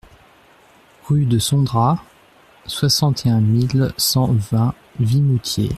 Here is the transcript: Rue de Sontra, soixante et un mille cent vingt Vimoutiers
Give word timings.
Rue 1.05 1.25
de 1.27 1.37
Sontra, 1.37 2.03
soixante 2.65 3.27
et 3.27 3.29
un 3.29 3.39
mille 3.39 3.93
cent 3.97 4.31
vingt 4.33 4.73
Vimoutiers 4.99 5.69